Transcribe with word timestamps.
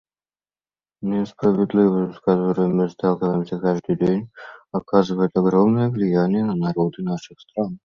Несправедливость, 1.03 2.15
с 2.17 2.21
которой 2.21 2.67
мы 2.69 2.89
сталкиваемся 2.89 3.59
каждый 3.59 3.95
день, 3.95 4.31
оказывает 4.71 5.29
огромное 5.35 5.89
влияние 5.91 6.43
на 6.43 6.55
народы 6.55 7.03
наших 7.03 7.39
стран. 7.39 7.77